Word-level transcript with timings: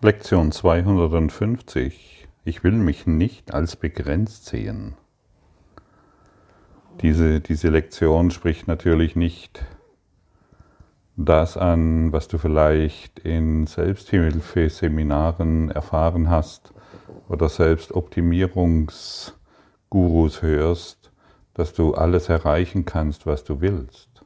Lektion 0.00 0.52
250. 0.52 2.28
Ich 2.44 2.62
will 2.62 2.74
mich 2.74 3.08
nicht 3.08 3.52
als 3.52 3.74
begrenzt 3.74 4.46
sehen. 4.46 4.94
Diese, 7.00 7.40
diese 7.40 7.68
Lektion 7.68 8.30
spricht 8.30 8.68
natürlich 8.68 9.16
nicht 9.16 9.64
das 11.16 11.56
an, 11.56 12.12
was 12.12 12.28
du 12.28 12.38
vielleicht 12.38 13.18
in 13.18 13.66
Selbsthilfeseminaren 13.66 15.72
erfahren 15.72 16.30
hast 16.30 16.72
oder 17.28 17.48
Selbstoptimierungsgurus 17.48 20.42
hörst, 20.42 21.10
dass 21.54 21.72
du 21.72 21.94
alles 21.94 22.28
erreichen 22.28 22.84
kannst, 22.84 23.26
was 23.26 23.42
du 23.42 23.60
willst. 23.60 24.24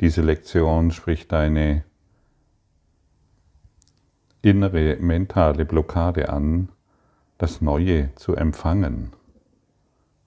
Diese 0.00 0.20
Lektion 0.20 0.90
spricht 0.90 1.32
deine 1.32 1.84
innere 4.46 4.96
mentale 5.00 5.64
Blockade 5.64 6.28
an, 6.28 6.68
das 7.36 7.60
Neue 7.60 8.14
zu 8.14 8.36
empfangen. 8.36 9.12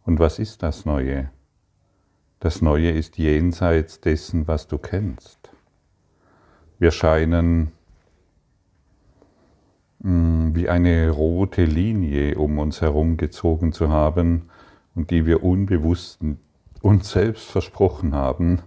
Und 0.04 0.20
was 0.20 0.40
ist 0.40 0.62
das 0.62 0.86
Neue? 0.86 1.30
Das 2.42 2.62
Neue 2.62 2.92
ist 2.92 3.18
jenseits 3.18 4.02
dessen, 4.02 4.46
was 4.46 4.68
du 4.68 4.78
kennst. 4.78 5.52
Wir 6.80 6.92
scheinen 6.92 7.72
hm, 10.02 10.54
wie 10.54 10.68
eine 10.68 11.12
rote 11.12 11.64
Linie 11.64 12.38
um 12.38 12.60
uns 12.60 12.82
herum 12.82 13.16
gezogen 13.16 13.72
zu 13.72 13.88
haben 13.88 14.50
und 14.96 15.12
die 15.12 15.26
wir 15.26 15.44
unbewusst 15.44 16.20
uns 16.82 17.12
selbst 17.12 17.46
versprochen 17.50 18.14
haben, 18.14 18.62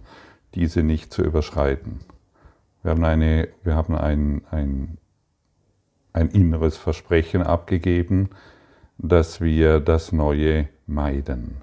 diese 0.55 0.81
nicht 0.81 1.13
zu 1.13 1.21
überschreiten. 1.21 1.99
Wir 2.81 2.91
haben, 2.91 3.03
eine, 3.05 3.49
wir 3.63 3.75
haben 3.75 3.95
ein, 3.95 4.41
ein 4.49 4.97
ein 6.13 6.29
inneres 6.29 6.77
Versprechen 6.77 7.41
abgegeben, 7.41 8.29
dass 8.97 9.41
wir 9.41 9.79
das 9.79 10.11
Neue 10.11 10.69
meiden. 10.85 11.57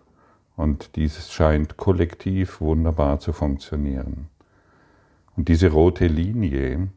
Und 0.57 0.97
dieses 0.97 1.33
scheint 1.33 1.77
kollektiv 1.77 2.61
wunderbar 2.61 3.20
zu 3.20 3.33
funktionieren. 3.33 4.29
Und 5.37 5.48
diese 5.48 5.69
rote 5.69 6.07
Linie 6.07 6.89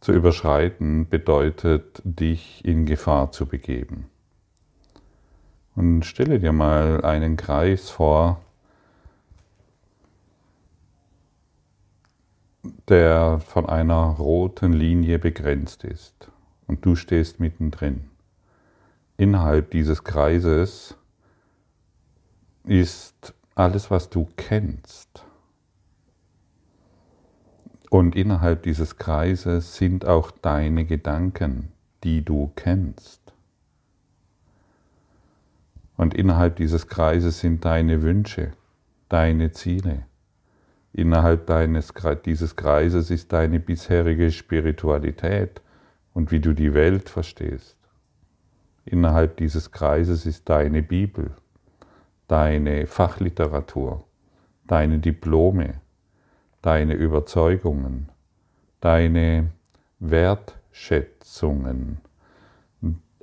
zu 0.00 0.12
überschreiten 0.12 1.08
bedeutet, 1.08 2.00
dich 2.04 2.64
in 2.64 2.86
Gefahr 2.86 3.32
zu 3.32 3.46
begeben. 3.46 4.06
Und 5.74 6.04
stelle 6.04 6.38
dir 6.38 6.52
mal 6.52 7.04
einen 7.04 7.36
Kreis 7.36 7.90
vor, 7.90 8.40
der 12.88 13.40
von 13.40 13.66
einer 13.68 14.16
roten 14.18 14.72
Linie 14.72 15.18
begrenzt 15.18 15.84
ist 15.84 16.30
und 16.66 16.84
du 16.84 16.96
stehst 16.96 17.40
mittendrin. 17.40 18.08
Innerhalb 19.16 19.70
dieses 19.72 20.04
Kreises 20.04 20.96
ist 22.64 23.34
alles, 23.54 23.90
was 23.90 24.08
du 24.08 24.28
kennst. 24.36 25.24
Und 27.90 28.14
innerhalb 28.14 28.62
dieses 28.62 28.96
Kreises 28.96 29.76
sind 29.76 30.06
auch 30.06 30.30
deine 30.30 30.84
Gedanken, 30.84 31.72
die 32.04 32.24
du 32.24 32.52
kennst. 32.54 33.32
Und 35.96 36.14
innerhalb 36.14 36.56
dieses 36.56 36.86
Kreises 36.86 37.40
sind 37.40 37.64
deine 37.64 38.02
Wünsche, 38.02 38.52
deine 39.08 39.50
Ziele, 39.52 40.04
Innerhalb 40.98 41.46
deines, 41.46 41.94
dieses 42.24 42.56
Kreises 42.56 43.12
ist 43.12 43.32
deine 43.32 43.60
bisherige 43.60 44.32
Spiritualität 44.32 45.62
und 46.12 46.32
wie 46.32 46.40
du 46.40 46.52
die 46.54 46.74
Welt 46.74 47.08
verstehst. 47.08 47.76
Innerhalb 48.84 49.36
dieses 49.36 49.70
Kreises 49.70 50.26
ist 50.26 50.48
deine 50.48 50.82
Bibel, 50.82 51.30
deine 52.26 52.88
Fachliteratur, 52.88 54.08
deine 54.66 54.98
Diplome, 54.98 55.74
deine 56.62 56.94
Überzeugungen, 56.94 58.08
deine 58.80 59.50
Wertschätzungen, 60.00 61.98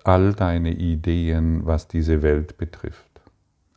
all 0.05 0.33
deine 0.33 0.71
Ideen, 0.71 1.65
was 1.65 1.89
diese 1.89 2.21
Welt 2.21 2.57
betrifft, 2.57 3.19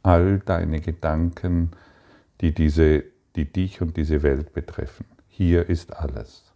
all 0.04 0.38
deine 0.38 0.80
Gedanken, 0.80 1.72
die 2.40 2.54
diese 2.54 3.02
die 3.38 3.50
dich 3.50 3.80
und 3.80 3.96
diese 3.96 4.22
Welt 4.24 4.52
betreffen. 4.52 5.06
Hier 5.28 5.68
ist 5.68 5.96
alles. 5.96 6.52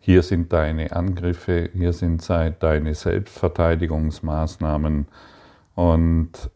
Hier 0.00 0.24
sind 0.24 0.52
deine 0.52 0.90
Angriffe, 0.90 1.70
hier 1.72 1.92
sind 1.92 2.28
deine 2.28 2.94
Selbstverteidigungsmaßnahmen 2.94 5.06
und 5.76 6.50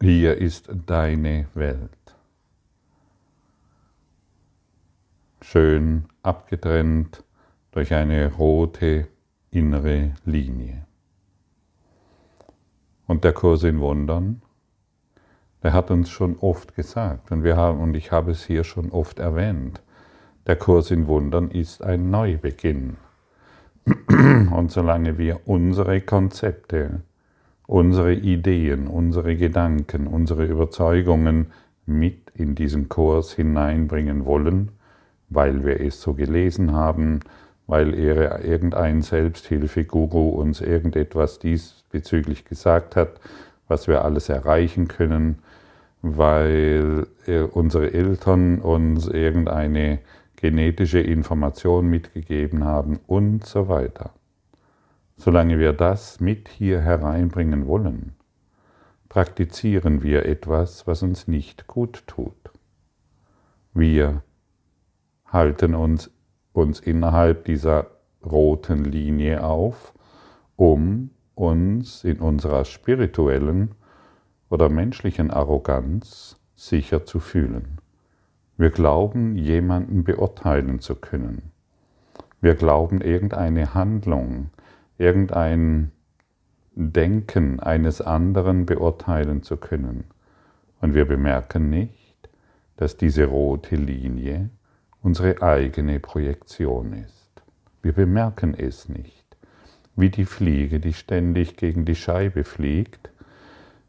hier 0.00 0.38
ist 0.38 0.70
deine 0.86 1.48
Welt. 1.52 1.90
Schön 5.42 6.06
abgetrennt 6.22 7.22
durch 7.72 7.92
eine 7.92 8.32
rote 8.32 9.08
innere 9.50 10.14
Linie. 10.24 10.86
Und 13.06 13.24
der 13.24 13.34
Kurs 13.34 13.64
in 13.64 13.80
Wundern 13.80 14.40
der 15.62 15.72
hat 15.72 15.90
uns 15.90 16.10
schon 16.10 16.36
oft 16.40 16.74
gesagt 16.74 17.30
und, 17.32 17.44
wir 17.44 17.56
haben, 17.56 17.80
und 17.80 17.94
ich 17.94 18.12
habe 18.12 18.30
es 18.30 18.44
hier 18.44 18.64
schon 18.64 18.90
oft 18.90 19.18
erwähnt, 19.18 19.80
der 20.46 20.56
Kurs 20.56 20.90
in 20.90 21.06
Wundern 21.06 21.50
ist 21.50 21.82
ein 21.82 22.10
Neubeginn. 22.10 22.96
Und 24.08 24.70
solange 24.70 25.18
wir 25.18 25.40
unsere 25.44 26.00
Konzepte, 26.00 27.02
unsere 27.66 28.14
Ideen, 28.14 28.88
unsere 28.88 29.36
Gedanken, 29.36 30.06
unsere 30.06 30.44
Überzeugungen 30.44 31.52
mit 31.86 32.30
in 32.34 32.54
diesen 32.54 32.88
Kurs 32.88 33.32
hineinbringen 33.32 34.24
wollen, 34.24 34.72
weil 35.28 35.64
wir 35.64 35.80
es 35.80 36.00
so 36.00 36.14
gelesen 36.14 36.72
haben, 36.72 37.20
weil 37.66 37.94
irgendein 37.94 39.02
Selbsthilfeguru 39.02 40.30
uns 40.30 40.60
irgendetwas 40.60 41.38
diesbezüglich 41.38 42.44
gesagt 42.44 42.96
hat, 42.96 43.20
was 43.68 43.86
wir 43.86 44.04
alles 44.04 44.28
erreichen 44.28 44.88
können, 44.88 45.38
weil 46.02 47.06
äh, 47.26 47.42
unsere 47.42 47.92
Eltern 47.92 48.60
uns 48.60 49.06
irgendeine 49.06 50.00
genetische 50.36 51.00
Information 51.00 51.86
mitgegeben 51.88 52.64
haben 52.64 52.98
und 53.06 53.44
so 53.44 53.68
weiter. 53.68 54.14
Solange 55.16 55.58
wir 55.58 55.74
das 55.74 56.20
mit 56.20 56.48
hier 56.48 56.80
hereinbringen 56.80 57.66
wollen, 57.66 58.14
praktizieren 59.10 60.02
wir 60.02 60.24
etwas, 60.24 60.86
was 60.86 61.02
uns 61.02 61.28
nicht 61.28 61.66
gut 61.66 62.04
tut. 62.06 62.32
Wir 63.74 64.22
halten 65.26 65.74
uns, 65.74 66.10
uns 66.52 66.80
innerhalb 66.80 67.44
dieser 67.44 67.88
roten 68.24 68.84
Linie 68.84 69.44
auf, 69.44 69.92
um 70.56 71.10
uns 71.34 72.04
in 72.04 72.18
unserer 72.18 72.64
spirituellen 72.64 73.74
oder 74.50 74.68
menschlichen 74.68 75.30
Arroganz 75.30 76.36
sicher 76.56 77.06
zu 77.06 77.20
fühlen. 77.20 77.78
Wir 78.58 78.70
glauben, 78.70 79.36
jemanden 79.36 80.04
beurteilen 80.04 80.80
zu 80.80 80.96
können. 80.96 81.52
Wir 82.42 82.54
glauben, 82.54 83.00
irgendeine 83.00 83.72
Handlung, 83.72 84.50
irgendein 84.98 85.92
Denken 86.74 87.60
eines 87.60 88.00
anderen 88.00 88.66
beurteilen 88.66 89.42
zu 89.42 89.56
können. 89.56 90.04
Und 90.80 90.94
wir 90.94 91.06
bemerken 91.06 91.70
nicht, 91.70 92.28
dass 92.76 92.96
diese 92.96 93.26
rote 93.26 93.76
Linie 93.76 94.50
unsere 95.02 95.42
eigene 95.42 96.00
Projektion 96.00 96.92
ist. 96.92 97.30
Wir 97.82 97.92
bemerken 97.92 98.54
es 98.54 98.88
nicht, 98.88 99.36
wie 99.96 100.10
die 100.10 100.24
Fliege, 100.24 100.80
die 100.80 100.92
ständig 100.92 101.56
gegen 101.56 101.84
die 101.84 101.94
Scheibe 101.94 102.44
fliegt, 102.44 103.10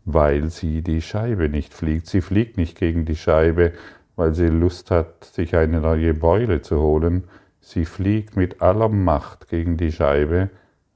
weil 0.05 0.49
sie 0.49 0.81
die 0.81 1.01
Scheibe 1.01 1.49
nicht 1.49 1.73
fliegt. 1.73 2.07
Sie 2.07 2.21
fliegt 2.21 2.57
nicht 2.57 2.77
gegen 2.77 3.05
die 3.05 3.15
Scheibe, 3.15 3.73
weil 4.15 4.33
sie 4.33 4.47
Lust 4.47 4.91
hat, 4.91 5.23
sich 5.23 5.55
eine 5.55 5.81
neue 5.81 6.13
Beule 6.13 6.61
zu 6.61 6.79
holen. 6.81 7.25
Sie 7.59 7.85
fliegt 7.85 8.35
mit 8.35 8.61
aller 8.61 8.89
Macht 8.89 9.47
gegen 9.47 9.77
die 9.77 9.91
Scheibe, 9.91 10.49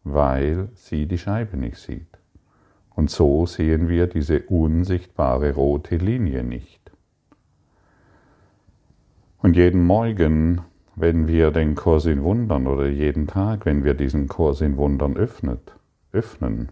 weil 0.04 0.70
sie 0.74 1.06
die 1.06 1.18
Scheibe 1.18 1.58
nicht 1.58 1.78
sieht. 1.78 2.08
Und 2.96 3.10
so 3.10 3.46
sehen 3.46 3.90
wir 3.90 4.08
diese 4.08 4.42
unsichtbare 4.42 5.54
rote 5.54 5.98
Linie 5.98 6.44
nicht. 6.44 6.80
Und 9.40 9.56
jeden 9.56 9.84
Morgen, 9.84 10.62
wenn 10.96 11.28
wir 11.28 11.52
den 11.52 11.76
Kurs 11.76 12.06
in 12.06 12.24
Wundern 12.24 12.68
oder 12.68 12.88
jeden 12.88 13.28
Tag, 13.28 13.66
wenn 13.66 13.84
wir 13.84 13.94
diesen 13.94 14.28
Kurs 14.28 14.62
in 14.62 14.78
Wundern 14.78 15.18
öffnet, 15.18 15.76
öffnen, 16.14 16.72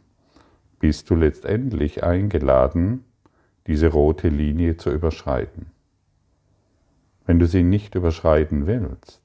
bist 0.83 1.09
du 1.09 1.15
letztendlich 1.15 2.03
eingeladen, 2.03 3.05
diese 3.67 3.87
rote 3.87 4.27
Linie 4.27 4.75
zu 4.75 4.91
überschreiten. 4.91 5.67
Wenn 7.25 7.39
du 7.39 7.47
sie 7.47 7.63
nicht 7.63 7.95
überschreiten 7.95 8.67
willst, 8.67 9.21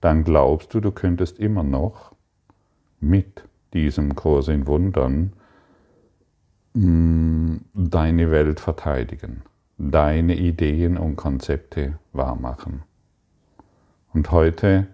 dann 0.00 0.24
glaubst 0.24 0.74
du, 0.74 0.80
du 0.80 0.90
könntest 0.90 1.38
immer 1.38 1.62
noch 1.62 2.16
mit 2.98 3.44
diesem 3.72 4.16
Kurs 4.16 4.48
in 4.48 4.66
Wundern 4.66 5.32
mm, 6.74 7.58
deine 7.72 8.32
Welt 8.32 8.58
verteidigen, 8.58 9.42
deine 9.78 10.34
Ideen 10.34 10.98
und 10.98 11.14
Konzepte 11.14 12.00
wahrmachen. 12.12 12.82
Und 14.12 14.32
heute 14.32 14.88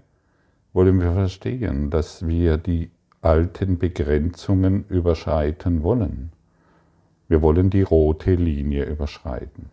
wollen 0.75 1.01
wir 1.01 1.15
verstehen, 1.15 1.89
dass 1.89 2.27
wir 2.27 2.59
die 2.59 2.91
alten 3.23 3.79
Begrenzungen 3.79 4.85
überschreiten 4.89 5.83
wollen. 5.83 6.33
Wir 7.29 7.43
wollen 7.43 7.71
die 7.71 7.83
rote 7.83 8.35
Linie 8.35 8.85
überschreiten. 8.85 9.71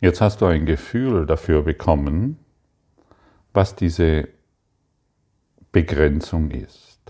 Jetzt 0.00 0.20
hast 0.20 0.40
du 0.40 0.46
ein 0.46 0.66
Gefühl 0.66 1.26
dafür 1.26 1.62
bekommen, 1.62 2.38
was 3.52 3.76
diese 3.76 4.28
Begrenzung 5.70 6.50
ist. 6.50 7.00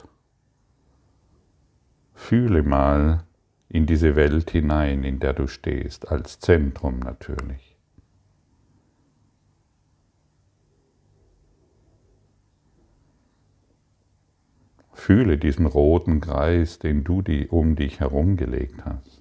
Fühle 2.15 2.63
mal 2.63 3.25
in 3.69 3.87
diese 3.87 4.15
Welt 4.15 4.51
hinein, 4.51 5.05
in 5.05 5.19
der 5.19 5.33
du 5.33 5.47
stehst, 5.47 6.09
als 6.09 6.39
Zentrum 6.39 6.99
natürlich. 6.99 7.72
Fühle 15.05 15.37
diesen 15.37 15.67
roten 15.67 16.21
Kreis, 16.21 16.79
den 16.79 17.03
du 17.03 17.23
die 17.23 17.49
um 17.49 17.75
dich 17.75 17.99
herum 17.99 18.37
gelegt 18.37 18.85
hast. 18.85 19.21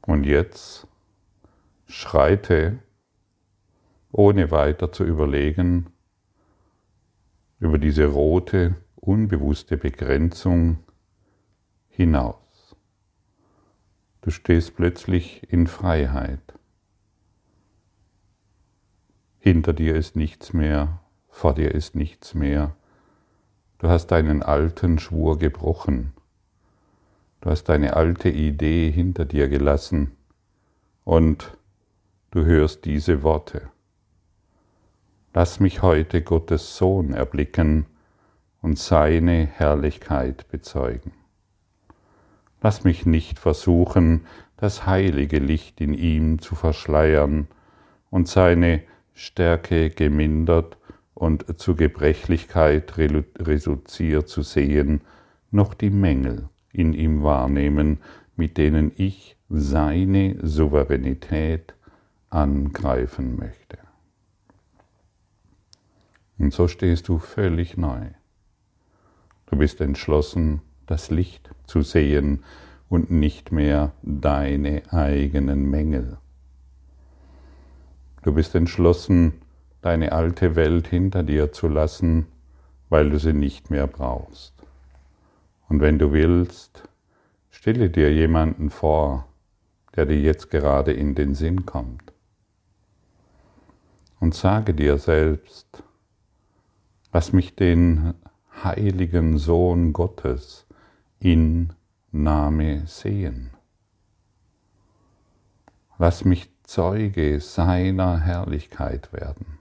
Und 0.00 0.24
jetzt 0.24 0.86
schreite, 1.86 2.78
ohne 4.10 4.50
weiter 4.50 4.90
zu 4.90 5.04
überlegen, 5.04 5.90
über 7.58 7.76
diese 7.76 8.06
rote, 8.06 8.76
unbewusste 8.96 9.76
Begrenzung 9.76 10.78
hinaus. 11.90 12.74
Du 14.22 14.30
stehst 14.30 14.76
plötzlich 14.76 15.42
in 15.52 15.66
Freiheit. 15.66 16.40
Hinter 19.44 19.74
dir 19.74 19.94
ist 19.94 20.16
nichts 20.16 20.54
mehr, 20.54 21.00
vor 21.28 21.52
dir 21.52 21.74
ist 21.74 21.94
nichts 21.94 22.32
mehr. 22.32 22.74
Du 23.76 23.90
hast 23.90 24.06
deinen 24.06 24.42
alten 24.42 24.98
Schwur 24.98 25.38
gebrochen. 25.38 26.14
Du 27.42 27.50
hast 27.50 27.64
deine 27.64 27.94
alte 27.94 28.30
Idee 28.30 28.90
hinter 28.90 29.26
dir 29.26 29.48
gelassen 29.48 30.12
und 31.04 31.58
du 32.30 32.46
hörst 32.46 32.86
diese 32.86 33.22
Worte. 33.22 33.68
Lass 35.34 35.60
mich 35.60 35.82
heute 35.82 36.22
Gottes 36.22 36.78
Sohn 36.78 37.12
erblicken 37.12 37.84
und 38.62 38.78
seine 38.78 39.44
Herrlichkeit 39.44 40.48
bezeugen. 40.48 41.12
Lass 42.62 42.82
mich 42.82 43.04
nicht 43.04 43.38
versuchen, 43.38 44.26
das 44.56 44.86
heilige 44.86 45.38
Licht 45.38 45.82
in 45.82 45.92
ihm 45.92 46.38
zu 46.38 46.54
verschleiern 46.54 47.46
und 48.08 48.26
seine 48.26 48.82
Stärke 49.14 49.90
gemindert 49.90 50.76
und 51.14 51.60
zu 51.60 51.76
Gebrechlichkeit 51.76 52.98
reduziert 52.98 54.28
zu 54.28 54.42
sehen, 54.42 55.02
noch 55.50 55.74
die 55.74 55.90
Mängel 55.90 56.48
in 56.72 56.92
ihm 56.92 57.22
wahrnehmen, 57.22 57.98
mit 58.36 58.58
denen 58.58 58.92
ich 58.96 59.36
seine 59.48 60.36
Souveränität 60.42 61.74
angreifen 62.30 63.36
möchte. 63.36 63.78
Und 66.38 66.52
so 66.52 66.66
stehst 66.66 67.08
du 67.08 67.18
völlig 67.18 67.76
neu. 67.76 68.08
Du 69.46 69.56
bist 69.56 69.80
entschlossen, 69.80 70.62
das 70.86 71.10
Licht 71.10 71.50
zu 71.66 71.82
sehen 71.82 72.42
und 72.88 73.10
nicht 73.10 73.52
mehr 73.52 73.92
deine 74.02 74.82
eigenen 74.92 75.70
Mängel. 75.70 76.18
Du 78.24 78.32
bist 78.32 78.54
entschlossen, 78.54 79.34
deine 79.82 80.12
alte 80.12 80.56
Welt 80.56 80.88
hinter 80.88 81.22
dir 81.22 81.52
zu 81.52 81.68
lassen, 81.68 82.26
weil 82.88 83.10
du 83.10 83.18
sie 83.18 83.34
nicht 83.34 83.70
mehr 83.70 83.86
brauchst. 83.86 84.54
Und 85.68 85.82
wenn 85.82 85.98
du 85.98 86.10
willst, 86.10 86.88
stelle 87.50 87.90
dir 87.90 88.10
jemanden 88.10 88.70
vor, 88.70 89.28
der 89.94 90.06
dir 90.06 90.18
jetzt 90.18 90.50
gerade 90.50 90.94
in 90.94 91.14
den 91.14 91.34
Sinn 91.34 91.66
kommt. 91.66 92.14
Und 94.20 94.34
sage 94.34 94.72
dir 94.72 94.96
selbst, 94.96 95.82
lass 97.12 97.34
mich 97.34 97.54
den 97.54 98.14
heiligen 98.64 99.36
Sohn 99.36 99.92
Gottes 99.92 100.66
in 101.18 101.74
Name 102.10 102.86
sehen. 102.86 103.50
Lass 105.98 106.24
mich 106.24 106.53
Zeuge 106.64 107.40
seiner 107.40 108.20
Herrlichkeit 108.20 109.12
werden. 109.12 109.58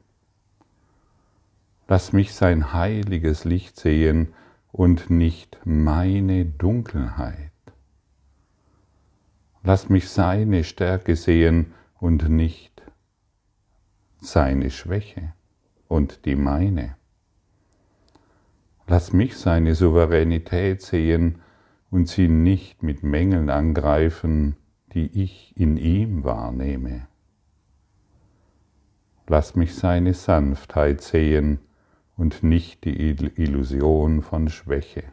Lass 1.88 2.14
mich 2.14 2.34
sein 2.34 2.74
heiliges 2.74 3.44
Licht 3.44 3.78
sehen 3.78 4.34
und 4.72 5.10
nicht 5.10 5.60
meine 5.66 6.46
Dunkelheit. 6.46 7.52
Lass 9.64 9.90
mich 9.90 10.10
seine 10.10 10.64
Stärke 10.64 11.16
sehen 11.16 11.74
und 12.00 12.30
nicht 12.30 12.82
seine 14.20 14.72
Schwäche 14.72 15.34
und 15.88 16.26
die 16.26 16.36
meine. 16.36 16.96
Lass 18.88 19.14
mich 19.14 19.38
seine 19.38 19.76
Souveränität 19.76 20.82
sehen 20.82 21.42
und 21.92 22.08
sie 22.08 22.28
nicht 22.28 22.82
mit 22.82 23.04
Mängeln 23.04 23.50
angreifen, 23.50 24.56
die 24.94 25.24
ich 25.24 25.54
in 25.58 25.78
ihm 25.78 26.24
wahrnehme. 26.24 27.08
Lass 29.28 29.56
mich 29.56 29.76
seine 29.76 30.14
Sanftheit 30.14 31.02
sehen 31.02 31.60
und 32.18 32.44
nicht 32.44 32.84
die 32.84 33.10
Illusion 33.10 34.22
von 34.22 34.50
Schwäche, 34.50 35.04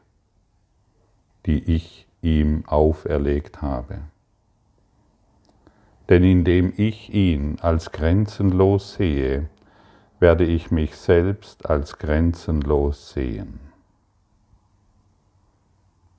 die 1.46 1.62
ich 1.74 2.06
ihm 2.20 2.64
auferlegt 2.66 3.62
habe. 3.62 4.02
Denn 6.08 6.24
indem 6.24 6.72
ich 6.76 7.14
ihn 7.14 7.58
als 7.60 7.92
grenzenlos 7.92 8.94
sehe, 8.94 9.48
werde 10.18 10.44
ich 10.44 10.70
mich 10.70 10.96
selbst 10.96 11.70
als 11.70 11.98
grenzenlos 11.98 13.12
sehen. 13.12 13.69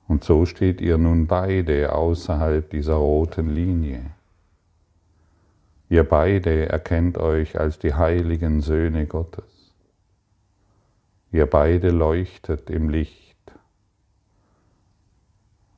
Und 0.08 0.24
so 0.24 0.46
steht 0.46 0.80
ihr 0.80 0.98
nun 0.98 1.26
beide 1.26 1.94
außerhalb 1.94 2.68
dieser 2.70 2.94
roten 2.94 3.54
Linie. 3.54 4.10
Ihr 5.88 6.04
beide 6.04 6.68
erkennt 6.68 7.18
euch 7.18 7.58
als 7.60 7.78
die 7.78 7.94
heiligen 7.94 8.60
Söhne 8.60 9.06
Gottes. 9.06 9.74
Ihr 11.30 11.46
beide 11.46 11.90
leuchtet 11.90 12.70
im 12.70 12.88
Licht. 12.88 13.36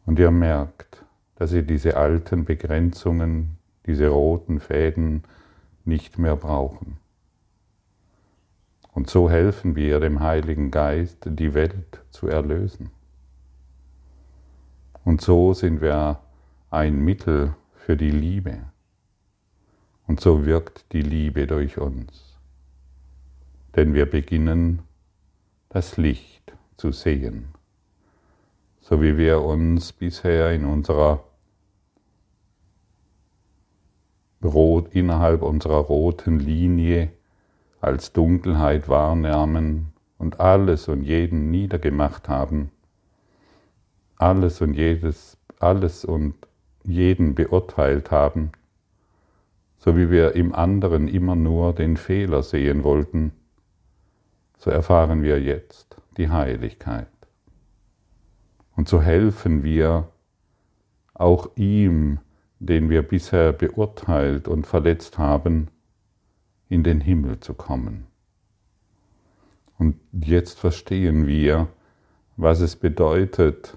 Und 0.07 0.19
ihr 0.19 0.31
merkt, 0.31 1.05
dass 1.37 1.53
ihr 1.53 1.63
diese 1.63 1.97
alten 1.97 2.45
Begrenzungen, 2.45 3.59
diese 3.87 4.09
roten 4.09 4.61
Fäden 4.61 5.25
nicht 5.85 6.19
mehr 6.19 6.37
brauchen. 6.37 6.99
Und 8.93 9.11
so 9.11 9.29
helfen 9.29 9.75
wir 9.75 9.99
dem 9.99 10.21
Heiligen 10.21 10.71
Geist, 10.71 11.19
die 11.25 11.55
Welt 11.55 12.01
zu 12.11 12.29
erlösen. 12.29 12.91
Und 15.05 15.21
so 15.21 15.53
sind 15.53 15.81
wir 15.81 16.21
ein 16.71 16.99
Mittel 16.99 17.55
für 17.75 17.97
die 17.97 18.11
Liebe. 18.11 18.61
Und 20.07 20.21
so 20.21 20.47
wirkt 20.47 20.93
die 20.93 21.03
Liebe 21.03 21.47
durch 21.47 21.79
uns. 21.79 22.39
Denn 23.77 23.95
wir 23.95 24.07
beginnen 24.07 24.83
das 25.69 25.97
Licht 25.97 26.55
zu 26.77 26.93
sehen, 26.93 27.49
so 28.81 29.03
wie 29.03 29.17
wir 29.17 29.41
uns 29.43 29.93
bisher 29.93 30.53
in 30.53 30.65
unserer 30.65 31.25
Rot, 34.43 34.95
innerhalb 34.95 35.43
unserer 35.43 35.79
roten 35.79 36.39
Linie 36.39 37.11
als 37.81 38.13
Dunkelheit 38.13 38.89
wahrnahmen 38.89 39.93
und 40.19 40.41
alles 40.41 40.89
und 40.89 41.03
jeden 41.03 41.51
niedergemacht 41.51 42.29
haben, 42.29 42.71
alles 44.25 44.63
und 44.63 44.73
jedes, 44.73 45.37
alles 45.61 46.03
und 46.03 46.35
jeden 46.83 47.35
beurteilt 47.35 48.11
haben, 48.11 48.53
so 49.77 49.99
wie 49.99 50.11
wir 50.11 50.35
im 50.35 50.55
anderen 50.55 51.09
immer 51.09 51.37
nur 51.37 51.75
den 51.75 51.99
Fehler 51.99 52.43
sehen 52.43 52.85
wollten, 52.85 53.33
so 54.57 54.71
erfahren 54.71 55.23
wir 55.23 55.43
jetzt 55.43 55.99
die 56.17 56.31
Heiligkeit. 56.31 57.07
Und 58.77 58.89
so 58.89 59.03
helfen 59.03 59.63
wir 59.63 60.09
auch 61.13 61.51
ihm, 61.57 62.19
den 62.61 62.89
wir 62.89 63.03
bisher 63.03 63.53
beurteilt 63.53 64.49
und 64.49 64.67
verletzt 64.67 65.19
haben, 65.19 65.69
in 66.71 66.83
den 66.83 67.03
Himmel 67.03 67.41
zu 67.41 67.53
kommen. 67.53 68.07
Und 69.79 69.97
jetzt 70.13 70.59
verstehen 70.59 71.27
wir, 71.27 71.69
was 72.39 72.61
es 72.61 72.75
bedeutet, 72.75 73.77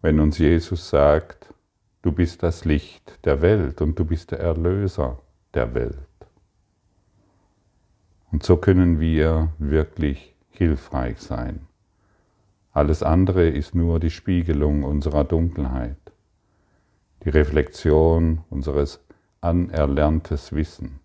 wenn 0.00 0.20
uns 0.20 0.38
Jesus 0.38 0.90
sagt, 0.90 1.52
du 2.02 2.12
bist 2.12 2.42
das 2.42 2.64
Licht 2.64 3.18
der 3.24 3.42
Welt 3.42 3.80
und 3.80 3.98
du 3.98 4.04
bist 4.04 4.30
der 4.30 4.40
Erlöser 4.40 5.18
der 5.54 5.74
Welt. 5.74 5.96
Und 8.30 8.42
so 8.42 8.56
können 8.56 9.00
wir 9.00 9.52
wirklich 9.58 10.34
hilfreich 10.50 11.18
sein. 11.20 11.66
Alles 12.72 13.02
andere 13.02 13.48
ist 13.48 13.74
nur 13.74 13.98
die 13.98 14.10
Spiegelung 14.10 14.84
unserer 14.84 15.24
Dunkelheit, 15.24 15.96
die 17.24 17.30
Reflexion 17.30 18.44
unseres 18.50 19.00
anerlerntes 19.40 20.52
Wissen. 20.52 21.00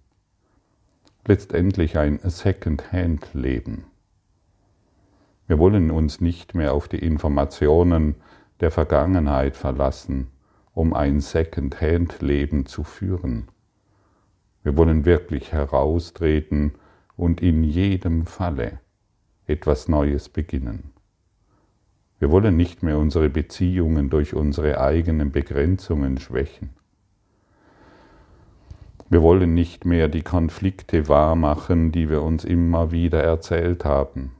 Letztendlich 1.26 1.98
ein 1.98 2.20
Second-Hand-Leben. 2.22 3.86
Wir 5.48 5.58
wollen 5.58 5.90
uns 5.90 6.20
nicht 6.20 6.54
mehr 6.54 6.74
auf 6.74 6.88
die 6.88 7.00
Informationen 7.00 8.16
der 8.60 8.72
Vergangenheit 8.72 9.56
verlassen, 9.56 10.28
um 10.74 10.94
ein 10.94 11.20
Second-Hand-Leben 11.20 12.66
zu 12.66 12.84
führen. 12.84 13.48
Wir 14.64 14.78
wollen 14.78 15.06
wirklich 15.06 15.52
heraustreten 15.52 16.74
und 17.16 17.42
in 17.42 17.64
jedem 17.64 18.26
Falle 18.26 18.80
etwas 19.46 19.88
Neues 19.88 20.30
beginnen. 20.30 20.94
Wir 22.20 22.32
wollen 22.32 22.56
nicht 22.56 22.84
mehr 22.84 22.98
unsere 22.98 23.30
Beziehungen 23.30 24.10
durch 24.10 24.34
unsere 24.34 24.80
eigenen 24.80 25.32
Begrenzungen 25.32 26.18
schwächen. 26.18 26.70
Wir 29.10 29.22
wollen 29.22 29.54
nicht 29.54 29.86
mehr 29.86 30.08
die 30.08 30.22
Konflikte 30.22 31.10
wahrmachen, 31.10 31.92
die 31.92 32.10
wir 32.10 32.24
uns 32.24 32.46
immer 32.46 32.92
wieder 32.92 33.22
erzählt 33.22 33.84
haben. 33.84 34.32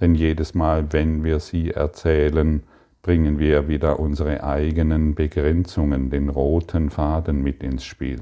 Denn 0.00 0.14
jedes 0.14 0.54
Mal, 0.54 0.92
wenn 0.92 1.24
wir 1.24 1.40
sie 1.40 1.70
erzählen, 1.70 2.62
bringen 3.02 3.40
wir 3.40 3.66
wieder 3.66 3.98
unsere 3.98 4.44
eigenen 4.44 5.16
Begrenzungen, 5.16 6.08
den 6.08 6.28
roten 6.28 6.88
Faden 6.88 7.42
mit 7.42 7.62
ins 7.62 7.84
Spiel, 7.84 8.20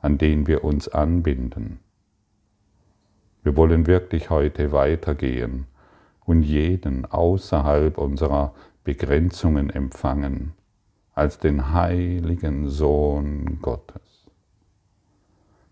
an 0.00 0.18
den 0.18 0.46
wir 0.46 0.62
uns 0.62 0.88
anbinden. 0.88 1.80
Wir 3.42 3.56
wollen 3.56 3.88
wirklich 3.88 4.30
heute 4.30 4.70
weitergehen 4.70 5.66
und 6.24 6.44
jeden 6.44 7.04
außerhalb 7.06 7.98
unserer 7.98 8.54
Begrenzungen 8.84 9.68
empfangen 9.68 10.52
als 11.12 11.38
den 11.38 11.72
heiligen 11.72 12.68
Sohn 12.68 13.58
Gottes, 13.60 14.26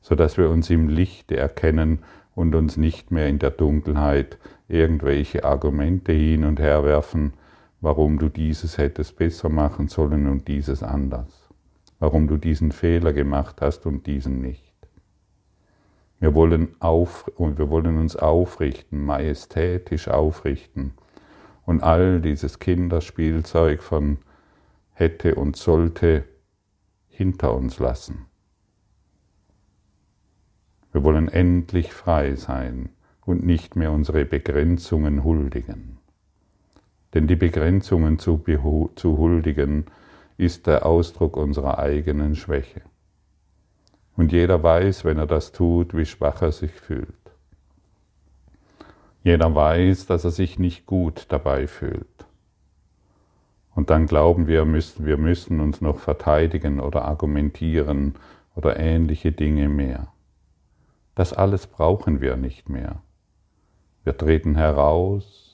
sodass 0.01 0.37
wir 0.37 0.51
uns 0.51 0.69
im 0.69 0.89
Lichte 0.89 1.37
erkennen 1.37 2.01
und 2.35 2.57
uns 2.57 2.77
nicht 2.77 3.13
mehr 3.13 3.29
in 3.29 3.39
der 3.39 3.51
Dunkelheit 3.51 4.39
irgendwelche 4.69 5.45
Argumente 5.45 6.13
hin 6.13 6.45
und 6.45 6.59
her 6.59 6.85
werfen, 6.85 7.35
warum 7.81 8.19
du 8.19 8.29
dieses 8.29 8.79
hättest 8.79 9.17
besser 9.17 9.49
machen 9.49 9.89
sollen 9.89 10.29
und 10.29 10.49
dieses 10.49 10.83
anders, 10.83 11.49
warum 11.99 12.29
du 12.29 12.37
diesen 12.37 12.73
Fehler 12.73 13.13
gemacht 13.13 13.61
hast 13.61 13.87
und 13.87 14.07
diesen 14.07 14.41
nicht. 14.41 14.75
Wir 16.19 16.35
wollen, 16.35 16.77
auf, 16.81 17.29
und 17.37 17.59
wir 17.59 17.71
wollen 17.71 17.97
uns 17.99 18.15
aufrichten, 18.15 19.03
majestätisch 19.05 20.09
aufrichten 20.09 20.93
und 21.65 21.83
all 21.83 22.21
dieses 22.21 22.59
Kinderspielzeug 22.59 23.83
von 23.83 24.19
hätte 24.93 25.35
und 25.35 25.57
sollte 25.57 26.25
hinter 27.09 27.55
uns 27.55 27.79
lassen. 27.79 28.27
Wir 30.93 31.05
wollen 31.05 31.29
endlich 31.29 31.93
frei 31.93 32.35
sein 32.35 32.91
und 33.25 33.47
nicht 33.47 33.77
mehr 33.77 33.93
unsere 33.93 34.25
Begrenzungen 34.25 35.25
huldigen. 35.25 36.00
Denn 37.15 37.27
die 37.27 37.37
Begrenzungen 37.37 38.19
zu, 38.19 38.41
zu 38.95 39.19
huldigen 39.19 39.87
ist 40.37 40.67
der 40.67 40.87
Ausdruck 40.87 41.37
unserer 41.37 41.79
eigenen 41.79 42.35
Schwäche. 42.35 42.83
Und 44.17 44.33
jeder 44.33 44.63
weiß, 44.63 45.05
wenn 45.05 45.19
er 45.19 45.27
das 45.27 45.53
tut, 45.53 45.97
wie 45.97 46.07
schwach 46.07 46.43
er 46.43 46.53
sich 46.53 46.73
fühlt. 46.73 47.15
Jeder 49.23 49.55
weiß, 49.55 50.07
dass 50.07 50.25
er 50.25 50.31
sich 50.31 50.59
nicht 50.59 50.87
gut 50.87 51.27
dabei 51.29 51.67
fühlt. 51.67 52.07
Und 53.75 53.91
dann 53.91 54.07
glauben 54.07 54.47
wir, 54.47 54.65
müssen, 54.65 55.07
wir 55.07 55.17
müssen 55.17 55.61
uns 55.61 55.81
noch 55.81 55.99
verteidigen 55.99 56.81
oder 56.81 57.05
argumentieren 57.05 58.15
oder 58.55 58.79
ähnliche 58.79 59.33
Dinge 59.33 59.69
mehr. 59.69 60.09
Das 61.15 61.33
alles 61.33 61.67
brauchen 61.67 62.21
wir 62.21 62.37
nicht 62.37 62.69
mehr. 62.69 63.03
Wir 64.05 64.17
treten 64.17 64.57
heraus, 64.57 65.50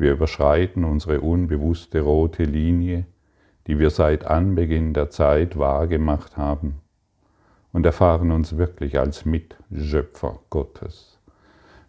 wir 0.00 0.12
überschreiten 0.12 0.84
unsere 0.84 1.20
unbewusste 1.20 2.00
rote 2.00 2.44
Linie, 2.44 3.04
die 3.66 3.78
wir 3.78 3.90
seit 3.90 4.24
Anbeginn 4.24 4.94
der 4.94 5.10
Zeit 5.10 5.58
wahrgemacht 5.58 6.36
haben 6.36 6.80
und 7.72 7.84
erfahren 7.84 8.32
uns 8.32 8.56
wirklich 8.56 8.98
als 8.98 9.24
Mitschöpfer 9.24 10.40
Gottes. 10.48 11.18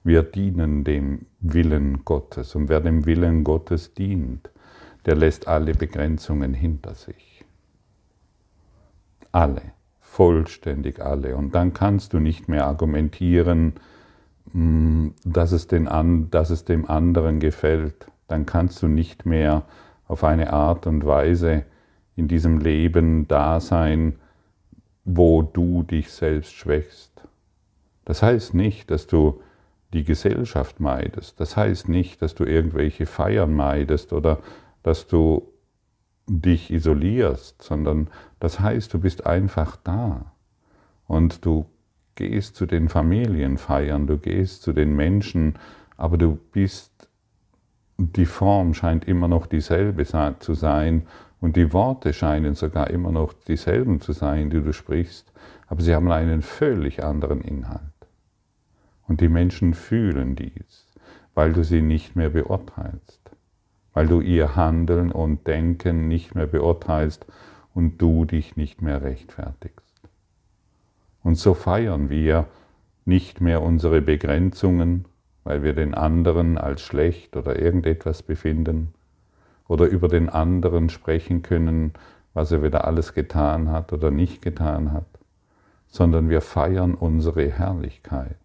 Wir 0.03 0.24
dienen 0.24 0.84
dem 0.84 1.25
Willen 1.39 2.03
Gottes 2.03 2.53
und 2.56 2.70
wer 2.70 2.82
dem 2.82 3.06
Willen 3.06 3.44
Gottes 3.44 3.94
dient, 3.94 4.50
der 5.06 5.15
lässt 5.15 5.48
alle 5.48 5.74
Begrenzungen 5.74 6.53
hinter 6.53 6.96
sich. 6.96 7.46
Alle, 9.32 9.62
vollständig 10.01 11.01
alle. 11.01 11.38
Und 11.38 11.56
dann 11.56 11.74
kannst 11.74 12.13
du 12.13 12.20
nicht 12.20 12.50
mehr 12.50 12.65
argumentieren, 12.65 13.74
dass 14.53 15.51
es, 15.51 15.67
den, 15.67 16.27
dass 16.29 16.50
es 16.50 16.65
dem 16.65 16.89
anderen 16.89 17.39
gefällt. 17.39 18.08
Dann 18.27 18.46
kannst 18.46 18.81
du 18.81 18.88
nicht 18.88 19.25
mehr 19.25 19.63
auf 20.08 20.24
eine 20.24 20.51
Art 20.51 20.88
und 20.88 21.05
Weise 21.05 21.65
in 22.15 22.27
diesem 22.27 22.60
Leben 22.60 23.27
da 23.27 23.60
sein, 23.60 24.15
wo 25.05 25.41
du 25.41 25.84
dich 25.84 26.12
selbst 26.12 26.53
schwächst. 26.53 27.27
Das 28.05 28.22
heißt 28.22 28.53
nicht, 28.53 28.91
dass 28.91 29.08
du 29.08 29.41
die 29.93 30.03
Gesellschaft 30.03 30.79
meidest. 30.79 31.39
Das 31.39 31.58
heißt 31.58 31.89
nicht, 31.89 32.22
dass 32.22 32.36
du 32.36 32.46
irgendwelche 32.46 33.05
Feiern 33.05 33.53
meidest 33.53 34.13
oder 34.13 34.39
dass 34.84 35.08
du 35.08 35.48
dich 36.27 36.72
isolierst, 36.72 37.62
sondern 37.62 38.10
das 38.39 38.60
heißt, 38.60 38.93
du 38.93 39.00
bist 39.00 39.25
einfach 39.25 39.75
da 39.75 40.31
und 41.08 41.46
du 41.46 41.65
gehst 42.22 42.56
zu 42.56 42.68
den 42.68 42.88
Familienfeiern, 42.88 44.06
du 44.06 44.20
gehst 44.20 44.62
zu 44.62 44.74
den 44.74 44.96
Menschen, 44.96 45.56
aber 45.98 46.18
du 46.20 46.38
bist, 46.51 47.10
die 47.98 48.28
Form 48.28 48.75
scheint 48.75 49.06
immer 49.06 49.28
noch 49.28 49.48
dieselbe 49.48 50.06
zu 50.06 50.54
sein 50.54 51.08
und 51.40 51.56
die 51.56 51.74
Worte 51.74 52.13
scheinen 52.13 52.54
sogar 52.54 52.92
immer 52.92 53.12
noch 53.12 53.34
dieselben 53.34 54.01
zu 54.01 54.12
sein, 54.12 54.51
die 54.51 54.62
du 54.62 54.72
sprichst, 54.72 55.34
aber 55.68 55.82
sie 55.82 55.96
haben 55.96 56.12
einen 56.12 56.44
völlig 56.44 57.04
anderen 57.04 57.42
Inhalt. 57.42 57.82
Und 59.08 59.20
die 59.20 59.30
Menschen 59.30 59.74
fühlen 59.74 60.36
dies, 60.36 60.88
weil 61.34 61.54
du 61.54 61.63
sie 61.63 61.82
nicht 61.82 62.16
mehr 62.16 62.30
beurteilst, 62.30 63.32
weil 63.94 64.06
du 64.06 64.22
ihr 64.22 64.56
Handeln 64.56 65.12
und 65.12 65.48
Denken 65.48 66.08
nicht 66.08 66.36
mehr 66.36 66.48
beurteilst 66.48 67.25
und 67.74 68.00
du 68.00 68.25
dich 68.25 68.56
nicht 68.58 68.84
mehr 68.84 69.01
rechtfertigst. 69.01 69.90
Und 71.24 71.36
so 71.36 71.54
feiern 71.54 72.10
wir 72.10 72.48
nicht 73.06 73.42
mehr 73.42 73.62
unsere 73.62 74.01
Begrenzungen, 74.01 75.06
weil 75.44 75.63
wir 75.63 75.74
den 75.74 75.94
anderen 75.94 76.58
als 76.58 76.82
schlecht 76.82 77.36
oder 77.36 77.60
irgendetwas 77.60 78.24
befinden, 78.24 78.94
oder 79.72 79.86
über 79.86 80.10
den 80.10 80.28
anderen 80.28 80.90
sprechen 80.90 81.44
können, 81.44 81.94
was 82.34 82.51
er 82.51 82.62
wieder 82.62 82.84
alles 82.86 83.13
getan 83.13 83.70
hat 83.72 83.94
oder 83.94 84.12
nicht 84.12 84.42
getan 84.42 84.92
hat, 84.92 85.08
sondern 85.88 86.30
wir 86.30 86.42
feiern 86.42 86.94
unsere 86.94 87.50
Herrlichkeit. 87.50 88.36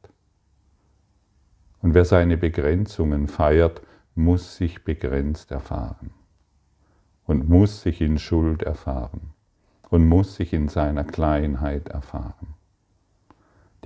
Und 1.83 1.95
wer 1.95 2.05
seine 2.05 2.37
Begrenzungen 2.37 3.27
feiert, 3.27 3.83
muss 4.15 4.57
sich 4.57 4.85
begrenzt 4.85 5.51
erfahren 5.51 6.11
und 7.25 7.49
muss 7.49 7.83
sich 7.83 8.01
in 8.01 8.19
Schuld 8.19 8.63
erfahren 8.63 9.33
und 9.91 10.07
muss 10.07 10.37
sich 10.37 10.53
in 10.53 10.69
seiner 10.69 11.03
Kleinheit 11.03 11.89
erfahren. 11.89 12.56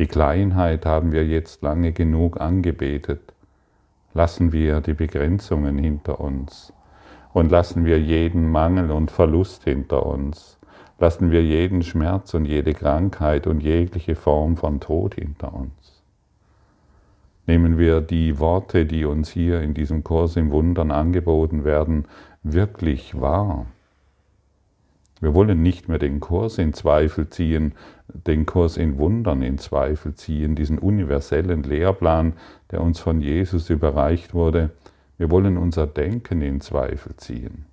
Die 0.01 0.07
Kleinheit 0.07 0.87
haben 0.87 1.13
wir 1.13 1.27
jetzt 1.27 1.61
lange 1.61 1.93
genug 1.93 2.41
angebetet. 2.41 3.35
Lassen 4.15 4.51
wir 4.51 4.81
die 4.81 4.95
Begrenzungen 4.95 5.77
hinter 5.77 6.21
uns 6.21 6.73
und 7.35 7.51
lassen 7.51 7.85
wir 7.85 8.01
jeden 8.01 8.51
Mangel 8.51 8.93
und 8.93 9.11
Verlust 9.11 9.65
hinter 9.65 10.07
uns. 10.07 10.59
Lassen 10.99 11.31
wir 11.31 11.45
jeden 11.45 11.83
Schmerz 11.83 12.33
und 12.33 12.47
jede 12.47 12.73
Krankheit 12.73 13.47
und 13.47 13.63
jegliche 13.63 14.15
Form 14.15 14.57
von 14.57 14.81
Tod 14.81 15.17
hinter 15.17 15.53
uns. 15.53 16.03
Nehmen 17.47 17.77
wir 17.77 18.01
die 18.01 18.39
Worte, 18.39 18.87
die 18.87 19.05
uns 19.05 19.29
hier 19.29 19.61
in 19.61 19.75
diesem 19.75 20.03
Kurs 20.03 20.35
im 20.37 20.51
Wundern 20.51 20.93
angeboten 20.93 21.65
werden, 21.65 22.07
wirklich 22.43 23.21
wahr 23.21 23.67
Wir 25.21 25.35
wollen 25.35 25.63
nicht 25.63 25.91
mehr 25.91 25.99
den 25.99 26.21
Kurs 26.21 26.57
in 26.57 26.73
Zweifel 26.73 27.29
ziehen, 27.29 27.75
den 28.13 28.47
Kurs 28.47 28.77
in 28.77 28.99
Wundern 28.99 29.43
in 29.43 29.59
Zweifel 29.59 30.15
ziehen, 30.15 30.55
diesen 30.55 30.79
universellen 30.79 31.63
Lehrplan, 31.63 32.35
der 32.71 32.81
uns 32.81 33.01
von 33.01 33.21
Jesus 33.21 33.71
überreicht 33.71 34.35
wurde. 34.35 34.71
Wir 35.19 35.31
wollen 35.31 35.57
unser 35.59 35.87
Denken 35.87 36.43
in 36.43 36.61
Zweifel 36.61 37.17
ziehen. 37.17 37.67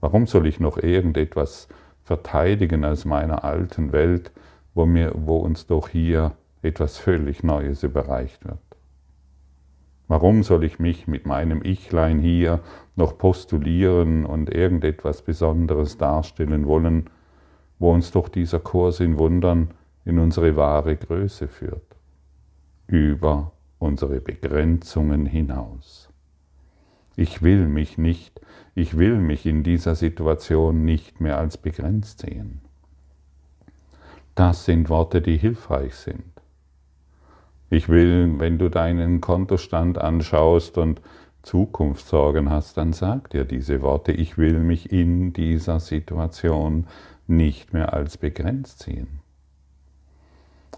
Warum 0.00 0.26
soll 0.26 0.46
ich 0.46 0.60
noch 0.60 0.78
irgendetwas 0.78 1.68
verteidigen 2.02 2.84
aus 2.84 3.04
meiner 3.04 3.44
alten 3.44 3.92
Welt, 3.92 4.32
wo, 4.74 4.86
mir, 4.86 5.12
wo 5.14 5.36
uns 5.36 5.66
doch 5.66 5.88
hier 5.88 6.32
etwas 6.62 6.98
völlig 6.98 7.42
Neues 7.42 7.82
überreicht 7.82 8.44
wird? 8.44 8.58
Warum 10.08 10.42
soll 10.42 10.64
ich 10.64 10.80
mich 10.80 11.06
mit 11.06 11.24
meinem 11.24 11.62
Ichlein 11.62 12.18
hier 12.18 12.60
noch 12.96 13.16
postulieren 13.16 14.26
und 14.26 14.50
irgendetwas 14.50 15.22
Besonderes 15.22 15.98
darstellen 15.98 16.66
wollen, 16.66 17.08
wo 17.80 17.92
uns 17.92 18.12
doch 18.12 18.28
dieser 18.28 18.60
Kurs 18.60 19.00
in 19.00 19.18
Wundern 19.18 19.70
in 20.04 20.20
unsere 20.20 20.54
wahre 20.54 20.96
Größe 20.96 21.48
führt, 21.48 21.96
über 22.86 23.52
unsere 23.78 24.20
Begrenzungen 24.20 25.26
hinaus. 25.26 26.10
Ich 27.16 27.42
will 27.42 27.66
mich 27.66 27.98
nicht, 27.98 28.40
ich 28.74 28.96
will 28.96 29.16
mich 29.16 29.46
in 29.46 29.62
dieser 29.62 29.94
Situation 29.94 30.84
nicht 30.84 31.20
mehr 31.20 31.38
als 31.38 31.56
begrenzt 31.56 32.20
sehen. 32.20 32.60
Das 34.34 34.64
sind 34.64 34.88
Worte, 34.88 35.20
die 35.20 35.36
hilfreich 35.36 35.94
sind. 35.94 36.24
Ich 37.70 37.88
will, 37.88 38.38
wenn 38.38 38.58
du 38.58 38.68
deinen 38.68 39.20
Kontostand 39.20 39.98
anschaust 39.98 40.76
und 40.76 41.00
Zukunftssorgen 41.42 42.50
hast, 42.50 42.76
dann 42.76 42.92
sag 42.92 43.30
dir 43.30 43.44
diese 43.44 43.80
Worte, 43.80 44.12
ich 44.12 44.36
will 44.36 44.58
mich 44.60 44.92
in 44.92 45.32
dieser 45.32 45.80
Situation 45.80 46.86
nicht 47.30 47.72
mehr 47.72 47.94
als 47.94 48.18
begrenzt 48.18 48.82
sehen. 48.82 49.20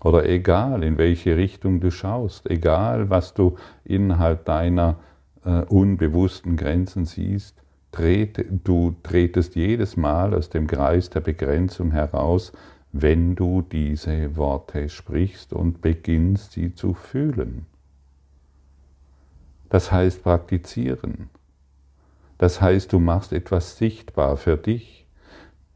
Oder 0.03 0.29
egal, 0.29 0.83
in 0.83 0.99
welche 0.99 1.37
Richtung 1.37 1.81
du 1.81 1.91
schaust, 1.91 2.51
egal, 2.51 3.11
was 3.11 3.35
du 3.35 3.57
innerhalb 3.85 4.45
deiner 4.45 4.97
äh, 5.45 5.63
unbewussten 5.63 6.57
Grenzen 6.57 7.05
siehst, 7.05 7.63
tret, 7.93 8.45
du 8.65 8.97
tretest 9.03 9.55
jedes 9.55 9.97
Mal 9.97 10.35
aus 10.35 10.51
dem 10.51 10.67
Kreis 10.67 11.11
der 11.11 11.21
Begrenzung 11.21 11.93
heraus, 11.93 12.53
wenn 12.93 13.37
du 13.37 13.63
diese 13.63 14.37
Worte 14.37 14.89
sprichst 14.89 15.53
und 15.53 15.81
beginnst 15.81 16.53
sie 16.53 16.75
zu 16.75 16.95
fühlen. 16.95 17.67
Das 19.71 19.91
heißt 19.91 20.23
praktizieren. 20.23 21.31
Das 22.39 22.61
heißt, 22.61 22.93
du 22.93 22.99
machst 22.99 23.33
etwas 23.33 23.79
sichtbar 23.79 24.37
für 24.37 24.57
dich. 24.57 25.02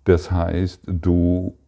Das 0.07 0.31
heißt, 0.31 0.83
du 0.87 1.59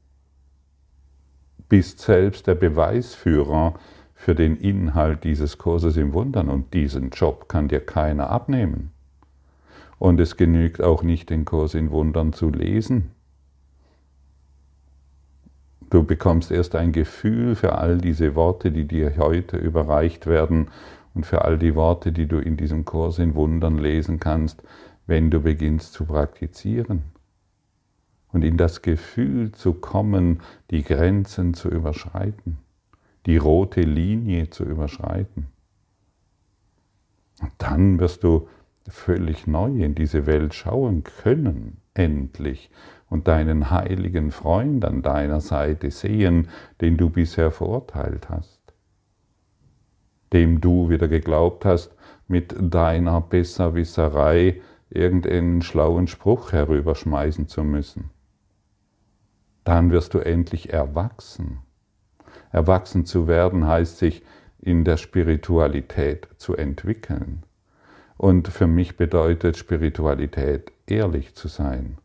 bist 1.68 1.98
selbst 1.98 2.46
der 2.46 2.54
Beweisführer 2.54 3.74
für 4.14 4.36
den 4.36 4.54
Inhalt 4.56 5.24
dieses 5.24 5.58
Kurses 5.58 5.96
im 5.96 6.12
Wundern 6.12 6.48
und 6.48 6.72
diesen 6.72 7.10
Job 7.10 7.48
kann 7.48 7.66
dir 7.66 7.80
keiner 7.80 8.30
abnehmen. 8.30 8.92
Und 9.98 10.20
es 10.20 10.36
genügt 10.36 10.80
auch 10.80 11.02
nicht, 11.02 11.30
den 11.30 11.44
Kurs 11.44 11.74
in 11.74 11.90
Wundern 11.90 12.32
zu 12.32 12.50
lesen. 12.50 13.10
Du 15.90 16.04
bekommst 16.04 16.52
erst 16.52 16.76
ein 16.76 16.92
Gefühl 16.92 17.56
für 17.56 17.76
all 17.76 17.98
diese 17.98 18.36
Worte, 18.36 18.70
die 18.70 18.86
dir 18.86 19.16
heute 19.16 19.56
überreicht 19.56 20.28
werden 20.28 20.68
und 21.12 21.26
für 21.26 21.44
all 21.44 21.58
die 21.58 21.74
Worte, 21.74 22.12
die 22.12 22.26
du 22.26 22.38
in 22.38 22.56
diesem 22.56 22.84
Kurs 22.84 23.18
in 23.18 23.34
Wundern 23.34 23.78
lesen 23.78 24.20
kannst, 24.20 24.62
wenn 25.08 25.28
du 25.28 25.40
beginnst 25.40 25.92
zu 25.92 26.04
praktizieren 26.04 27.17
und 28.32 28.44
in 28.44 28.56
das 28.56 28.82
Gefühl 28.82 29.52
zu 29.52 29.74
kommen, 29.74 30.40
die 30.70 30.82
Grenzen 30.82 31.54
zu 31.54 31.68
überschreiten, 31.68 32.58
die 33.26 33.36
rote 33.36 33.80
Linie 33.80 34.50
zu 34.50 34.64
überschreiten. 34.64 35.46
Und 37.40 37.52
dann 37.58 37.98
wirst 37.98 38.24
du 38.24 38.48
völlig 38.88 39.46
neu 39.46 39.82
in 39.82 39.94
diese 39.94 40.26
Welt 40.26 40.54
schauen 40.54 41.04
können, 41.04 41.78
endlich, 41.94 42.70
und 43.10 43.28
deinen 43.28 43.70
heiligen 43.70 44.30
Freund 44.30 44.84
an 44.84 45.02
deiner 45.02 45.40
Seite 45.40 45.90
sehen, 45.90 46.48
den 46.80 46.96
du 46.96 47.08
bisher 47.08 47.50
verurteilt 47.50 48.28
hast, 48.28 48.60
dem 50.32 50.60
du 50.60 50.90
wieder 50.90 51.08
geglaubt 51.08 51.64
hast, 51.64 51.94
mit 52.26 52.54
deiner 52.60 53.22
Besserwisserei 53.22 54.60
irgendeinen 54.90 55.62
schlauen 55.62 56.06
Spruch 56.06 56.52
herüberschmeißen 56.52 57.48
zu 57.48 57.64
müssen. 57.64 58.10
Dann 59.68 59.90
wirst 59.90 60.14
du 60.14 60.20
endlich 60.20 60.72
erwachsen. 60.72 61.58
Erwachsen 62.52 63.04
zu 63.04 63.28
werden 63.28 63.66
heißt 63.66 63.98
sich 63.98 64.22
in 64.58 64.84
der 64.84 64.96
Spiritualität 64.96 66.26
zu 66.38 66.56
entwickeln. 66.56 67.42
Und 68.16 68.48
für 68.48 68.66
mich 68.66 68.96
bedeutet 68.96 69.58
Spiritualität 69.58 70.72
ehrlich 70.86 71.34
zu 71.34 71.48
sein 71.48 71.98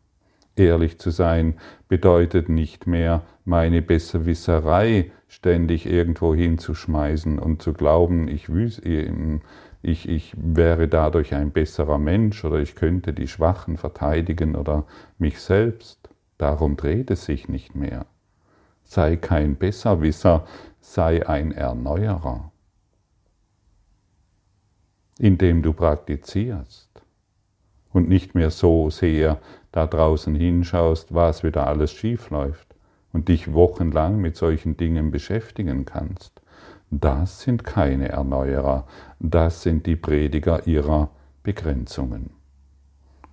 Ehrlich 0.56 0.98
zu 0.98 1.10
sein 1.10 1.54
bedeutet 1.88 2.50
nicht 2.50 2.86
mehr, 2.86 3.22
meine 3.46 3.80
Besserwisserei 3.80 5.10
ständig 5.26 5.86
irgendwo 5.86 6.34
hinzuschmeißen 6.34 7.38
und 7.38 7.62
zu 7.62 7.72
glauben, 7.72 8.28
ich, 8.28 8.50
ich, 9.82 10.08
ich 10.08 10.34
wäre 10.36 10.86
dadurch 10.86 11.34
ein 11.34 11.50
besserer 11.50 11.96
Mensch 11.96 12.44
oder 12.44 12.58
ich 12.58 12.76
könnte 12.76 13.14
die 13.14 13.26
Schwachen 13.26 13.78
verteidigen 13.78 14.54
oder 14.54 14.84
mich 15.18 15.40
selbst. 15.40 16.03
Darum 16.38 16.76
dreht 16.76 17.10
es 17.10 17.24
sich 17.24 17.48
nicht 17.48 17.74
mehr. 17.74 18.06
Sei 18.82 19.16
kein 19.16 19.56
Besserwisser, 19.56 20.44
sei 20.80 21.26
ein 21.26 21.52
Erneuerer, 21.52 22.52
indem 25.18 25.62
du 25.62 25.72
praktizierst 25.72 26.90
und 27.92 28.08
nicht 28.08 28.34
mehr 28.34 28.50
so 28.50 28.90
sehr 28.90 29.40
da 29.72 29.86
draußen 29.86 30.34
hinschaust, 30.34 31.14
was 31.14 31.42
wieder 31.42 31.66
alles 31.66 31.92
schief 31.92 32.30
läuft 32.30 32.74
und 33.12 33.28
dich 33.28 33.52
wochenlang 33.52 34.20
mit 34.20 34.36
solchen 34.36 34.76
Dingen 34.76 35.10
beschäftigen 35.10 35.84
kannst. 35.84 36.42
Das 36.90 37.40
sind 37.40 37.64
keine 37.64 38.08
Erneuerer, 38.08 38.86
das 39.18 39.62
sind 39.62 39.86
die 39.86 39.96
Prediger 39.96 40.66
ihrer 40.66 41.10
Begrenzungen. 41.42 42.33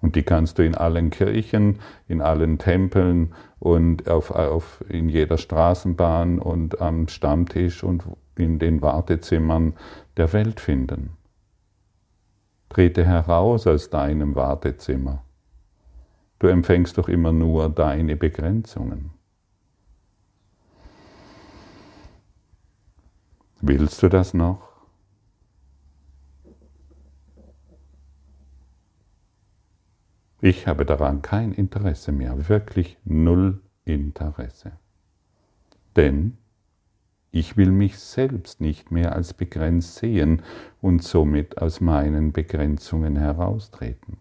Und 0.01 0.15
die 0.15 0.23
kannst 0.23 0.57
du 0.57 0.65
in 0.65 0.75
allen 0.75 1.11
Kirchen, 1.11 1.79
in 2.07 2.21
allen 2.21 2.57
Tempeln 2.57 3.33
und 3.59 4.09
auf, 4.09 4.31
auf, 4.31 4.83
in 4.89 5.09
jeder 5.09 5.37
Straßenbahn 5.37 6.39
und 6.39 6.81
am 6.81 7.07
Stammtisch 7.07 7.83
und 7.83 8.03
in 8.35 8.57
den 8.57 8.81
Wartezimmern 8.81 9.73
der 10.17 10.33
Welt 10.33 10.59
finden. 10.59 11.11
Trete 12.69 13.05
heraus 13.05 13.67
aus 13.67 13.89
deinem 13.89 14.35
Wartezimmer 14.35 15.23
Du 16.41 16.47
empfängst 16.47 16.97
doch 16.97 17.07
immer 17.07 17.31
nur 17.31 17.69
deine 17.69 18.15
Begrenzungen. 18.15 19.11
Willst 23.61 24.01
du 24.01 24.09
das 24.09 24.33
noch? 24.33 24.70
Ich 30.43 30.65
habe 30.65 30.85
daran 30.85 31.21
kein 31.21 31.51
Interesse 31.51 32.11
mehr, 32.11 32.49
wirklich 32.49 32.97
null 33.05 33.61
Interesse. 33.85 34.71
Denn 35.95 36.37
ich 37.29 37.57
will 37.57 37.71
mich 37.71 37.99
selbst 37.99 38.59
nicht 38.59 38.91
mehr 38.91 39.13
als 39.13 39.33
begrenzt 39.35 39.95
sehen 39.95 40.41
und 40.81 41.03
somit 41.03 41.61
aus 41.61 41.79
meinen 41.79 42.31
Begrenzungen 42.31 43.15
heraustreten. 43.17 44.17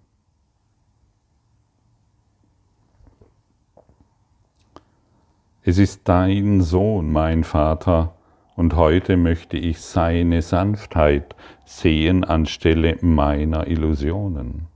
Es 5.63 5.79
ist 5.79 6.03
dein 6.09 6.61
Sohn, 6.61 7.11
mein 7.11 7.45
Vater, 7.45 8.15
und 8.57 8.77
heute 8.77 9.17
möchte 9.17 9.57
ich 9.57 9.81
seine 9.81 10.43
Sanftheit 10.43 11.35
sehen 11.65 12.25
anstelle 12.25 12.99
meiner 13.01 13.67
Illusionen. 13.69 14.67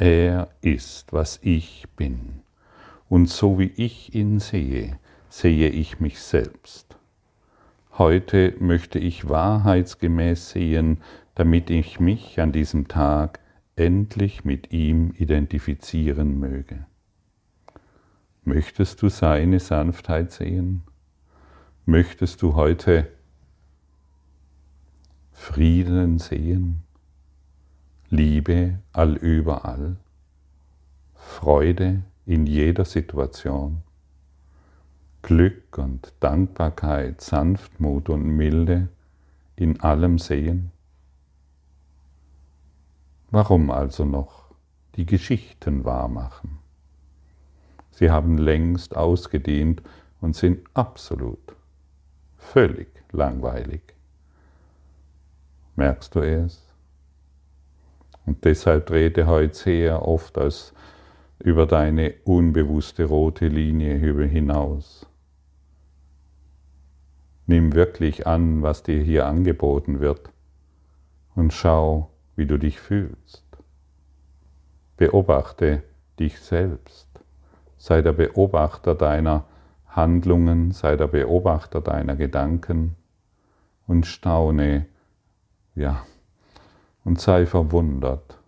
Er 0.00 0.48
ist, 0.60 1.12
was 1.12 1.40
ich 1.42 1.88
bin, 1.96 2.42
und 3.08 3.28
so 3.28 3.58
wie 3.58 3.72
ich 3.74 4.14
ihn 4.14 4.38
sehe, 4.38 4.96
sehe 5.28 5.70
ich 5.70 5.98
mich 5.98 6.20
selbst. 6.20 6.96
Heute 7.98 8.54
möchte 8.60 9.00
ich 9.00 9.28
wahrheitsgemäß 9.28 10.50
sehen, 10.50 10.98
damit 11.34 11.68
ich 11.68 11.98
mich 11.98 12.38
an 12.38 12.52
diesem 12.52 12.86
Tag 12.86 13.40
endlich 13.74 14.44
mit 14.44 14.72
ihm 14.72 15.14
identifizieren 15.18 16.38
möge. 16.38 16.86
Möchtest 18.44 19.02
du 19.02 19.08
seine 19.08 19.58
Sanftheit 19.58 20.30
sehen? 20.30 20.84
Möchtest 21.86 22.40
du 22.42 22.54
heute 22.54 23.08
Frieden 25.32 26.20
sehen? 26.20 26.84
Liebe 28.10 28.78
allüberall? 28.94 29.96
Freude 31.14 32.04
in 32.24 32.46
jeder 32.46 32.86
Situation. 32.86 33.82
Glück 35.20 35.76
und 35.76 36.14
Dankbarkeit, 36.18 37.20
Sanftmut 37.20 38.08
und 38.08 38.24
Milde 38.24 38.88
in 39.56 39.78
allem 39.80 40.18
sehen. 40.18 40.72
Warum 43.30 43.70
also 43.70 44.06
noch 44.06 44.54
die 44.94 45.04
Geschichten 45.04 45.84
wahrmachen? 45.84 46.60
Sie 47.90 48.10
haben 48.10 48.38
längst 48.38 48.96
ausgedient 48.96 49.82
und 50.22 50.34
sind 50.34 50.66
absolut, 50.72 51.54
völlig 52.38 52.88
langweilig. 53.12 53.82
Merkst 55.76 56.14
du 56.14 56.20
es? 56.20 56.67
Und 58.28 58.44
deshalb 58.44 58.88
trete 58.88 59.26
heute 59.26 59.54
sehr 59.54 60.06
oft 60.06 60.36
als 60.36 60.74
über 61.38 61.64
deine 61.64 62.12
unbewusste 62.24 63.06
rote 63.06 63.48
Linie 63.48 63.96
hinaus. 64.26 65.06
Nimm 67.46 67.72
wirklich 67.72 68.26
an, 68.26 68.60
was 68.60 68.82
dir 68.82 69.02
hier 69.02 69.24
angeboten 69.24 70.00
wird 70.00 70.28
und 71.36 71.54
schau, 71.54 72.10
wie 72.36 72.44
du 72.44 72.58
dich 72.58 72.78
fühlst. 72.78 73.46
Beobachte 74.98 75.82
dich 76.18 76.38
selbst. 76.38 77.08
Sei 77.78 78.02
der 78.02 78.12
Beobachter 78.12 78.94
deiner 78.94 79.46
Handlungen, 79.86 80.72
sei 80.72 80.96
der 80.96 81.06
Beobachter 81.06 81.80
deiner 81.80 82.14
Gedanken 82.14 82.94
und 83.86 84.04
staune, 84.04 84.84
ja, 85.74 86.04
und 87.08 87.18
sei 87.18 87.46
verwundert 87.46 88.38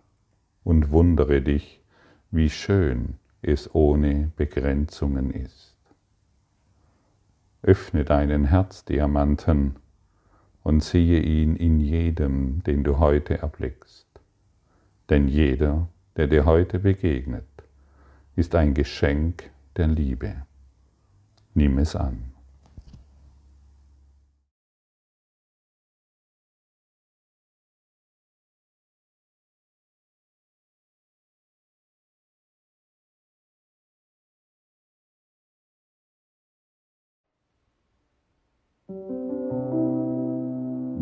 und 0.63 0.91
wundere 0.91 1.41
dich, 1.41 1.81
wie 2.29 2.47
schön 2.47 3.15
es 3.41 3.73
ohne 3.73 4.31
Begrenzungen 4.35 5.31
ist. 5.31 5.75
Öffne 7.63 8.05
deinen 8.05 8.45
Herzdiamanten 8.45 9.77
und 10.61 10.83
siehe 10.83 11.21
ihn 11.21 11.55
in 11.55 11.79
jedem, 11.79 12.61
den 12.61 12.83
du 12.83 12.99
heute 12.99 13.39
erblickst. 13.39 14.05
Denn 15.09 15.27
jeder, 15.27 15.87
der 16.15 16.27
dir 16.27 16.45
heute 16.45 16.77
begegnet, 16.77 17.49
ist 18.35 18.53
ein 18.53 18.75
Geschenk 18.75 19.49
der 19.75 19.87
Liebe. 19.87 20.35
Nimm 21.55 21.79
es 21.79 21.95
an. 21.95 22.30